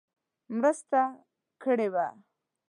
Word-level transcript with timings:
مرسته 0.57 1.01
کړې 1.61 1.87
وه. 1.93 2.07